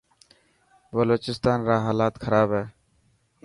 بلوچستان 0.93 1.59
را 1.67 1.77
هالات 1.85 2.15
خراب 2.23 2.49
هي. 2.57 2.65